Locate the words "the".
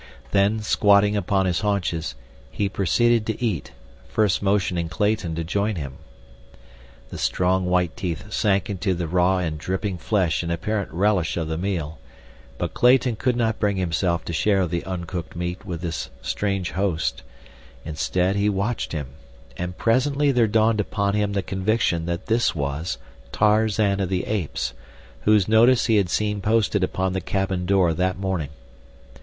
7.09-7.19, 8.95-9.07, 11.49-11.57, 14.65-14.83, 21.33-21.43, 24.09-24.25, 27.13-27.21